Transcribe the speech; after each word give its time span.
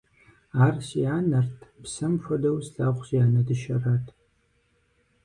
Ар 0.65 0.75
си 0.87 0.99
анэрт, 1.17 1.57
псэм 1.83 2.13
хуэдэу 2.23 2.57
слъагъу 2.67 3.03
си 3.07 3.17
анэ 3.25 3.41
дыщэрат. 3.47 4.05